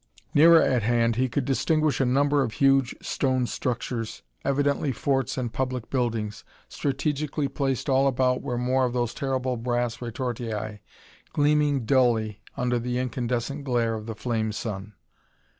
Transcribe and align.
Nearer 0.33 0.59
at 0.63 0.81
hand 0.81 1.15
he 1.17 1.29
could 1.29 1.45
distinguish 1.45 2.01
a 2.01 2.07
number 2.07 2.41
of 2.41 2.53
huge 2.53 2.95
stone 3.03 3.45
structures, 3.45 4.23
evidently 4.43 4.91
forts 4.91 5.37
and 5.37 5.53
public 5.53 5.91
buildings. 5.91 6.43
Strategically 6.67 7.47
placed 7.47 7.87
all 7.87 8.07
about 8.07 8.41
were 8.41 8.57
more 8.57 8.83
of 8.85 8.93
those 8.93 9.13
terrible 9.13 9.57
brass 9.57 9.97
retortii, 10.01 10.79
gleaming 11.33 11.85
dully 11.85 12.41
under 12.57 12.79
the 12.79 12.97
incandescent 12.97 13.63
glare 13.63 13.93
of 13.93 14.07
the 14.07 14.15
flame 14.15 14.51
sun. 14.51 14.93